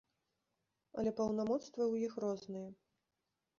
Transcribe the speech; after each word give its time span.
Але 1.01 1.11
паўнамоцтвы 1.19 1.83
ў 1.91 1.95
іх 2.09 2.13
розныя. 2.27 2.69